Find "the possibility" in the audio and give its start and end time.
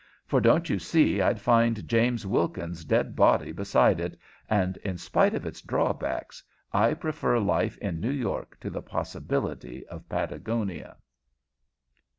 8.71-9.85